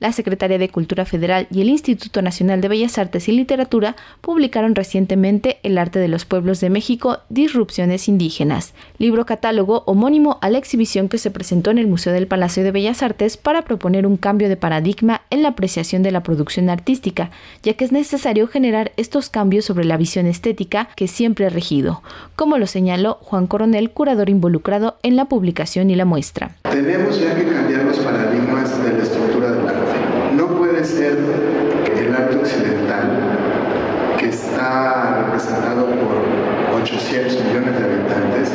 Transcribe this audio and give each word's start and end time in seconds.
La 0.00 0.12
Secretaría 0.12 0.58
de 0.58 0.68
Cultura 0.68 1.04
Federal 1.04 1.48
y 1.50 1.60
el 1.60 1.68
Instituto 1.68 2.22
Nacional 2.22 2.60
de 2.60 2.68
Bellas 2.68 2.98
Artes 2.98 3.28
y 3.28 3.32
Literatura 3.32 3.96
publicaron 4.20 4.76
recientemente 4.76 5.58
El 5.64 5.76
arte 5.76 5.98
de 5.98 6.06
los 6.06 6.24
pueblos 6.24 6.60
de 6.60 6.70
México, 6.70 7.18
Disrupciones 7.30 8.06
indígenas, 8.06 8.74
libro 8.98 9.26
catálogo 9.26 9.82
homónimo 9.86 10.38
a 10.40 10.50
la 10.50 10.58
exhibición 10.58 11.08
que 11.08 11.18
se 11.18 11.32
presentó 11.32 11.72
en 11.72 11.78
el 11.78 11.88
Museo 11.88 12.12
del 12.12 12.28
Palacio 12.28 12.62
de 12.62 12.70
Bellas 12.70 13.02
Artes 13.02 13.36
para 13.36 13.62
proponer 13.62 14.06
un 14.06 14.16
cambio 14.16 14.48
de 14.48 14.56
paradigma 14.56 15.22
en 15.30 15.42
la 15.42 15.48
apreciación 15.48 16.04
de 16.04 16.12
la 16.12 16.22
producción 16.22 16.70
artística, 16.70 17.32
ya 17.64 17.74
que 17.74 17.84
es 17.84 17.90
necesario 17.90 18.46
generar 18.46 18.92
estos 18.96 19.30
cambios 19.30 19.64
sobre 19.64 19.84
la 19.84 19.96
visión 19.96 20.26
estética 20.26 20.90
que 20.94 21.08
siempre 21.08 21.46
ha 21.46 21.50
regido, 21.50 22.02
como 22.36 22.56
lo 22.58 22.68
señaló 22.68 23.18
Juan 23.22 23.48
Coronel, 23.48 23.90
curador 23.90 24.30
involucrado 24.30 24.96
en 25.02 25.16
la 25.16 25.24
publicación 25.24 25.90
y 25.90 25.96
la 25.96 26.04
muestra. 26.04 26.52
Tenemos 26.70 27.20
ya 27.20 27.34
que 27.34 27.44
cambiar 27.48 27.82
los 27.82 27.98
paradigmas 27.98 28.80
de 28.84 28.92
la 28.92 29.02
estructura 29.02 29.50
del 29.50 29.68
arte 29.68 29.87
no 30.36 30.46
puede 30.48 30.84
ser 30.84 31.18
el 31.96 32.14
arte 32.14 32.36
occidental, 32.36 33.36
que 34.18 34.28
está 34.28 35.24
representado 35.24 35.86
por 35.86 36.80
800 36.82 37.44
millones 37.44 37.78
de 37.78 37.84
habitantes, 37.84 38.50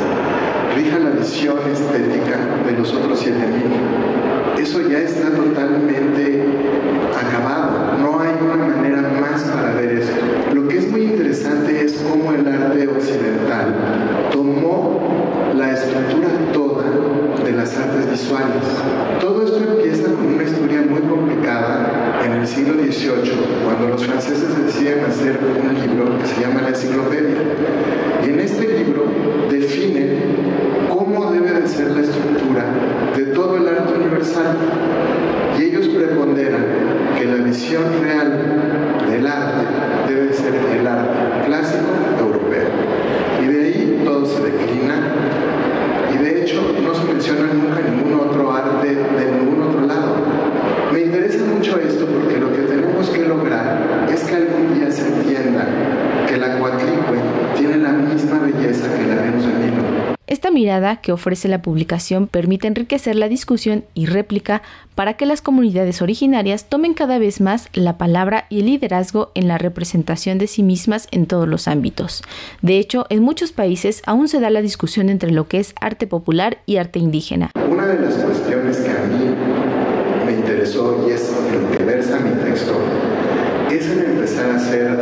rija 0.76 1.00
la 1.00 1.12
visión 1.12 1.58
estética 1.72 2.38
de 2.66 2.72
los 2.78 2.94
otros 2.94 3.26
7.000. 3.26 4.62
Eso 4.62 4.82
ya 4.82 5.00
está 5.00 5.30
totalmente 5.30 6.46
acabado. 7.12 7.98
No 8.00 8.20
hay 8.20 8.34
una 8.42 8.76
manera 8.76 9.02
más 9.02 9.42
para 9.44 9.74
ver 9.74 9.92
esto. 10.00 10.16
Lo 10.54 10.68
que 10.68 10.78
es 10.78 10.90
muy 10.90 11.04
interesante 11.04 11.84
es 11.84 12.04
cómo 12.10 12.32
el 12.34 12.48
arte 12.48 12.88
occidental 12.88 14.30
tomó 14.32 15.52
la 15.56 15.74
estructura 15.74 16.30
toda 16.54 16.84
de 17.44 17.52
las 17.52 17.78
artes 17.78 18.10
visuales. 18.10 18.64
Todo 19.20 19.44
esto 19.44 19.58
empieza 19.58 20.04
con 20.14 20.26
una 20.26 20.44
historia 20.44 20.82
muy 20.90 21.02
complicada 21.02 22.22
en 22.26 22.32
el 22.34 22.43
siglo 22.54 22.76
XVIII, 22.76 23.34
cuando 23.66 23.88
los 23.88 24.06
franceses 24.06 24.56
deciden 24.64 25.04
hacer 25.06 25.40
un 25.42 25.74
libro 25.74 26.20
que 26.20 26.28
se 26.28 26.42
llama 26.42 26.62
la 26.62 26.70
Enciclopedia. 26.70 27.36
Y 28.24 28.30
en 28.30 28.40
este 28.40 28.68
libro 28.78 29.06
definen 29.50 30.20
cómo 30.90 31.32
debe 31.32 31.62
de 31.62 31.68
ser 31.68 31.92
la 31.92 32.02
estructura 32.02 32.66
de 33.16 33.24
todo 33.34 33.58
el 33.58 33.68
arte 33.68 33.94
universal. 33.94 34.56
Y 35.58 35.64
ellos 35.64 35.88
preponderan 35.88 36.66
que 37.18 37.26
la 37.26 37.44
visión 37.44 37.84
real 38.02 39.02
del 39.10 39.26
arte 39.26 40.14
debe 40.14 40.34
ser 40.34 40.54
el 40.80 40.88
arte 40.88 41.48
clásico 41.48 41.86
europeo. 42.20 42.70
Y 43.42 43.48
de 43.48 43.64
ahí 43.64 44.02
todo 44.06 44.26
se 44.28 44.44
declina 44.44 45.12
y 46.14 46.18
de 46.18 46.44
hecho 46.44 46.62
no 46.84 46.94
se 46.94 47.04
menciona 47.06 47.52
nunca 47.54 47.82
ningún 47.82 48.20
otro 48.20 48.52
arte 48.52 48.90
de 48.90 49.32
ningún 49.32 49.64
otro 49.64 49.82
lado. 49.88 50.16
Me 50.92 51.02
interesa 51.02 51.44
mucho 51.46 51.80
esto 51.80 52.06
porque 52.06 52.38
lo 52.38 52.54
que 52.54 52.62
tenemos 52.62 53.10
que 53.10 53.26
lograr 53.26 54.08
es 54.14 54.24
que 54.24 54.36
algún 54.36 54.76
día 54.76 54.92
se 54.92 55.08
entienda 55.08 55.66
que 56.28 56.38
la 56.38 56.60
cuatlicue 56.60 57.18
tiene 57.58 57.78
la 57.78 57.94
misma 57.94 58.40
belleza 58.40 58.83
que 58.98 59.08
la 59.08 59.16
de 59.16 59.32
Nilo. 59.32 60.14
Esta 60.26 60.52
mirada 60.52 60.98
que 60.98 61.12
ofrece 61.12 61.48
la 61.48 61.62
publicación 61.62 62.28
permite 62.28 62.68
enriquecer 62.68 63.16
la 63.16 63.28
discusión 63.28 63.84
y 63.94 64.06
réplica 64.06 64.62
para 64.96 65.14
que 65.16 65.26
las 65.26 65.42
comunidades 65.42 66.02
originarias 66.02 66.70
tomen 66.70 66.94
cada 66.94 67.20
vez 67.20 67.42
más 67.42 67.68
la 67.74 67.98
palabra 67.98 68.46
y 68.50 68.62
el 68.62 68.68
liderazgo 68.68 69.32
en 69.36 69.48
la 69.48 69.58
representación 69.58 70.38
de 70.38 70.48
sí 70.48 70.64
mismas 70.64 71.08
en 71.12 71.26
todos 71.26 71.48
los 71.48 71.68
ámbitos. 71.68 72.24
De 72.62 72.80
hecho, 72.80 73.06
en 73.10 73.22
muchos 73.22 73.52
países 73.52 74.02
aún 74.06 74.28
se 74.28 74.40
da 74.40 74.50
la 74.50 74.62
discusión 74.62 75.10
entre 75.10 75.32
lo 75.32 75.48
que 75.48 75.60
es 75.60 75.76
arte 75.82 76.08
popular 76.08 76.60
y 76.66 76.78
arte 76.78 77.00
indígena. 77.00 77.52
Una 77.70 77.86
de 77.88 78.00
las 78.00 78.16
cuestiones 78.16 78.78
que 78.78 78.92
a 78.92 79.04
mí 79.04 79.36
me 80.26 80.32
interesó 80.32 81.06
y 81.08 81.12
es 81.12 81.32
lo 81.52 81.78
que 81.78 81.84
versa 81.84 82.20
mi 82.20 82.32
texto 82.44 82.74
es 83.70 83.88
en 83.88 84.00
empezar 84.00 84.52
a 84.52 84.56
hacer 84.56 84.98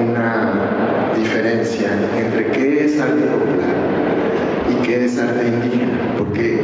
una 0.00 1.12
diferencia 1.16 1.90
entre 2.18 2.50
qué 2.50 2.84
es 2.86 3.00
arte 3.00 3.22
popular 3.22 3.76
y 4.70 4.86
qué 4.86 5.04
es 5.04 5.18
arte 5.18 5.48
indígena, 5.48 6.14
porque 6.16 6.60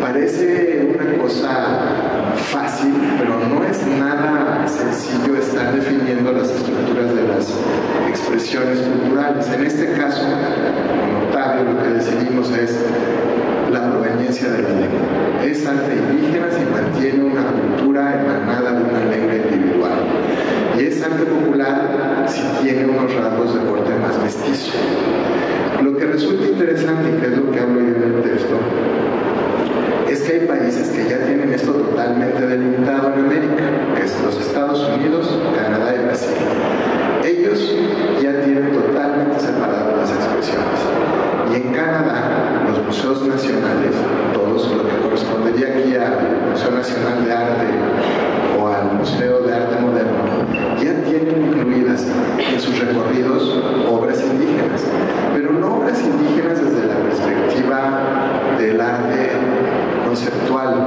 parece 0.00 0.94
una 0.94 1.22
cosa 1.22 2.34
fácil, 2.36 2.92
pero 3.18 3.38
no 3.38 3.64
es 3.64 3.86
nada 3.86 4.66
sencillo 4.66 5.36
estar 5.36 5.74
definiendo 5.74 6.32
las 6.32 6.50
estructuras 6.50 7.14
de 7.14 7.28
las 7.28 7.54
expresiones 8.08 8.78
En 9.30 9.64
este 9.64 9.92
caso, 9.92 10.22
notable, 11.26 11.72
lo 11.72 11.82
que 11.82 11.88
decidimos 11.90 12.50
es 12.50 12.76
la 13.70 13.90
proveniencia 13.92 14.50
de 14.50 14.62
la 14.62 14.68
lengua. 14.70 15.44
Es 15.44 15.64
arte 15.66 15.94
indígena 15.94 16.48
si 16.50 16.64
mantiene 16.64 17.24
una 17.24 17.42
cultura 17.52 18.20
emanada 18.20 18.72
de 18.72 18.82
una 18.82 19.04
lengua 19.04 19.36
individual. 19.36 20.00
Y 20.76 20.84
es 20.84 21.02
arte 21.02 21.24
popular 21.24 22.26
si 22.26 22.42
tiene 22.64 22.86
unos 22.86 23.14
rasgos 23.14 23.54
de 23.54 23.60
corte 23.70 23.92
más 24.02 24.20
mestizo. 24.20 24.72
Lo 25.80 25.96
que 25.96 26.06
resulta 26.06 26.46
interesante, 26.46 27.10
y 27.10 27.20
que 27.20 27.26
es 27.26 27.38
lo 27.38 27.52
que 27.52 27.60
hablo 27.60 27.80
yo 27.80 27.96
en 27.96 28.02
el 28.02 28.22
texto, 28.22 28.56
es 30.10 30.22
que 30.22 30.32
hay 30.32 30.46
países 30.46 30.88
que 30.88 31.08
ya 31.08 31.18
tienen 31.24 31.52
esto 31.52 31.72
totalmente 31.72 32.46
delimitado 32.46 33.14
en 33.14 33.26
América, 33.26 33.94
que 33.94 34.02
es 34.02 34.20
los 34.24 34.40
Estados 34.40 34.88
Unidos, 34.88 35.38
Canadá 35.56 35.94
y 35.94 36.04
Brasil. 36.04 36.34
Ellos 37.24 37.74
ya 38.20 38.42
tienen 38.42 38.72
totalmente 38.72 39.38
separadas 39.38 39.96
las 39.96 40.10
expresiones. 40.10 40.80
Y 41.52 41.54
en 41.56 41.72
Canadá, 41.72 42.64
los 42.68 42.84
museos 42.84 43.26
nacionales, 43.26 43.94
todos 44.34 44.70
lo 44.74 44.88
que 44.88 44.96
correspondería 45.02 45.68
aquí 45.68 45.94
al 45.94 46.49
Museo 46.60 46.76
Nacional 46.76 47.24
de 47.24 48.60
o 48.60 48.68
al 48.68 48.98
Museo 48.98 49.40
de 49.40 49.54
Arte 49.54 49.80
Moderno, 49.80 50.24
ya 50.78 50.92
tienen 51.04 51.46
incluidas 51.46 52.06
en 52.36 52.60
sus 52.60 52.78
recorridos 52.80 53.64
obras 53.90 54.22
indígenas, 54.22 54.82
pero 55.32 55.52
no 55.52 55.76
obras 55.76 56.02
indígenas 56.02 56.62
desde 56.62 56.86
la 56.86 56.96
perspectiva 56.96 58.52
del 58.58 58.78
arte 58.78 59.30
conceptual, 60.04 60.84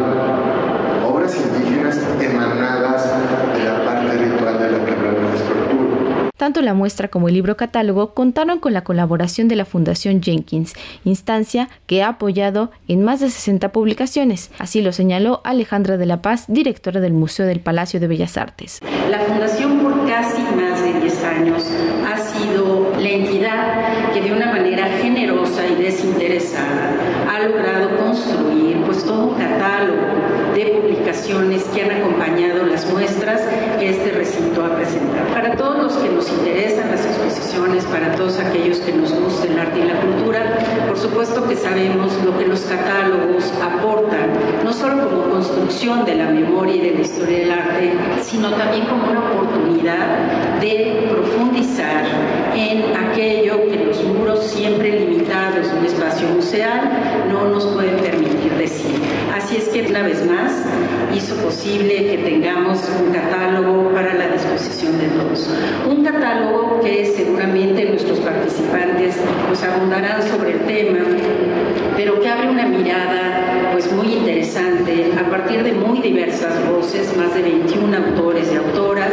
obras 1.03 1.35
indígenas 1.37 1.99
emanadas 2.21 3.11
de 3.55 3.63
la 3.63 3.83
parte 3.83 4.15
ritual 4.15 4.59
de 4.59 4.71
la 4.73 4.85
que 4.85 4.91
hablamos 4.91 5.31
de 5.31 6.32
tanto 6.43 6.61
la 6.61 6.73
muestra 6.73 7.07
como 7.07 7.29
el 7.29 7.35
libro 7.35 7.55
catálogo 7.55 8.13
contaron 8.13 8.59
con 8.59 8.73
la 8.73 8.83
colaboración 8.83 9.47
de 9.47 9.55
la 9.55 9.63
Fundación 9.63 10.21
Jenkins, 10.21 10.73
instancia 11.05 11.69
que 11.87 12.03
ha 12.03 12.09
apoyado 12.09 12.69
en 12.89 13.01
más 13.01 13.21
de 13.21 13.29
60 13.29 13.71
publicaciones. 13.71 14.51
Así 14.59 14.81
lo 14.81 14.91
señaló 14.91 15.39
Alejandra 15.45 15.95
de 15.95 16.05
la 16.05 16.21
Paz, 16.21 16.43
directora 16.49 16.99
del 16.99 17.13
Museo 17.13 17.45
del 17.45 17.61
Palacio 17.61 18.01
de 18.01 18.07
Bellas 18.07 18.35
Artes. 18.35 18.81
La 19.09 19.19
Fundación 19.19 19.79
por 19.79 20.05
casi 20.05 20.41
más 20.41 20.83
de 20.83 20.99
10 20.99 21.23
años 21.23 21.63
ha 22.11 22.17
sido 22.17 22.91
la 22.99 23.09
entidad 23.09 24.11
que 24.11 24.19
de 24.19 24.33
una 24.33 24.47
manera 24.47 24.89
generosa 25.01 25.65
y 25.65 25.81
desinteresada 25.81 26.91
ha 27.31 27.39
logrado 27.47 27.95
construir 27.95 28.81
pues 28.85 29.05
todo 29.05 29.27
un 29.27 29.35
catálogo 29.35 30.53
de 30.53 30.65
publicaciones 30.81 31.63
que 31.73 31.83
han 31.83 31.91
acompañado 31.91 32.62
las 32.73 32.91
muestras 32.91 33.39
que 33.79 33.91
este 33.91 34.09
recinto 34.09 34.65
ha 34.65 34.75
presentado. 34.75 35.27
Para 35.31 35.55
todos 35.55 35.77
los 35.77 35.93
que 35.93 36.09
nos 36.09 36.27
interesan 36.27 36.89
las 36.89 37.05
exposiciones, 37.05 37.85
para 37.85 38.15
todos 38.15 38.39
aquellos 38.39 38.79
que 38.79 38.91
nos 38.93 39.13
gusta 39.13 39.45
el 39.45 39.59
arte 39.59 39.79
y 39.79 39.83
la 39.83 40.01
cultura, 40.01 40.57
por 40.87 40.97
supuesto 40.97 41.47
que 41.47 41.55
sabemos 41.55 42.11
lo 42.25 42.35
que 42.35 42.47
los 42.47 42.61
catálogos 42.61 43.53
aportan, 43.61 44.33
no 44.63 44.73
solo 44.73 45.07
como 45.07 45.29
construcción 45.29 46.03
de 46.03 46.15
la 46.15 46.31
memoria 46.31 46.75
y 46.75 46.81
de 46.81 46.95
la 46.95 47.01
historia 47.01 47.37
del 47.39 47.51
arte, 47.51 47.93
sino 48.23 48.49
también 48.53 48.87
como 48.87 49.03
una 49.07 49.19
oportunidad 49.19 50.57
de 50.59 51.09
profundizar 51.11 52.05
en 52.55 52.95
aquello 52.97 53.69
que 53.69 53.85
los 53.85 54.03
muros 54.03 54.43
siempre 54.47 54.99
limitados 54.99 55.71
de 55.71 55.77
un 55.77 55.85
espacio 55.85 56.27
museal 56.29 56.89
no 57.29 57.49
nos 57.49 57.67
pueden 57.67 57.97
permitir. 57.97 58.12
Así 59.53 59.61
es 59.61 59.69
que 59.69 59.87
una 59.87 60.01
vez 60.01 60.25
más 60.25 60.51
hizo 61.15 61.35
posible 61.35 62.07
que 62.07 62.17
tengamos 62.25 62.89
un 62.99 63.13
catálogo 63.13 63.93
para 63.93 64.15
la 64.15 64.29
disposición 64.29 64.97
de 64.97 65.05
todos. 65.09 65.47
Un 65.87 66.03
catálogo 66.03 66.79
que 66.81 67.05
seguramente 67.15 67.85
nuestros 67.85 68.19
participantes 68.21 69.17
nos 69.47 69.61
abundarán 69.61 70.23
sobre 70.23 70.53
el 70.53 70.59
tema, 70.61 71.01
pero 71.95 72.19
que 72.19 72.29
abre 72.29 72.49
una 72.49 72.65
mirada 72.65 73.69
pues 73.73 73.93
muy 73.93 74.13
interesante 74.13 75.11
a 75.19 75.29
partir 75.29 75.61
de 75.61 75.73
muy 75.73 75.99
diversas 76.01 76.53
voces, 76.67 77.15
más 77.15 77.35
de 77.35 77.43
21 77.43 77.95
autores 77.95 78.51
y 78.51 78.55
autoras, 78.55 79.11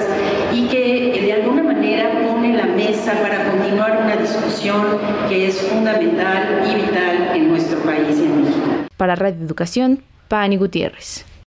y 0.54 0.68
que 0.68 1.20
de 1.20 1.32
alguna 1.34 1.64
manera 1.64 2.12
pone 2.26 2.56
la 2.56 2.64
mesa 2.64 3.12
para 3.20 3.44
continuar 3.44 4.00
una 4.04 4.16
discusión 4.16 4.86
que 5.28 5.48
es 5.48 5.60
fundamental 5.60 6.62
y 6.66 6.76
vital 6.76 7.36
en 7.36 7.48
nuestro 7.48 7.78
país 7.80 8.18
y 8.18 8.24
en 8.24 8.40
México. 8.40 8.70
Para 8.96 9.16
Radio 9.16 9.44
Educación, 9.44 10.02
Pani 10.30 10.56
Gutierrez. 10.58 11.29